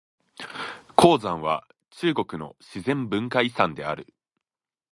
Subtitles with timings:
[0.97, 4.11] 黄山は中国の自然文化遺産である。